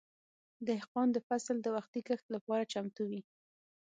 دهقان 0.67 1.07
د 1.13 1.17
فصل 1.27 1.57
د 1.61 1.67
وختي 1.75 2.01
کښت 2.07 2.27
لپاره 2.35 2.69
چمتو 2.73 3.03
وي. 3.09 3.21